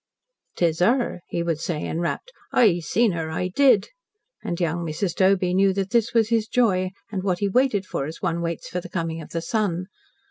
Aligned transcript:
"'Tis 0.55 0.81
'urr," 0.81 1.19
he 1.27 1.43
would 1.43 1.59
say, 1.59 1.85
enrapt. 1.85 2.31
"I 2.51 2.79
seen 2.79 3.13
'urr 3.13 3.29
I 3.29 3.49
did." 3.49 3.89
And 4.43 4.59
young 4.59 4.79
Mrs. 4.83 5.13
Doby 5.15 5.53
knew 5.53 5.73
that 5.73 5.91
this 5.91 6.11
was 6.11 6.29
his 6.29 6.47
joy, 6.47 6.89
and 7.11 7.21
what 7.21 7.37
he 7.37 7.47
waited 7.47 7.85
for 7.85 8.07
as 8.07 8.19
one 8.19 8.41
waits 8.41 8.67
for 8.67 8.81
the 8.81 8.89
coming 8.89 9.21
of 9.21 9.29
the 9.29 9.43
sun. 9.43 9.85